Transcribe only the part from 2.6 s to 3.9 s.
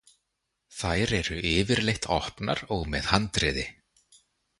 og með handriði.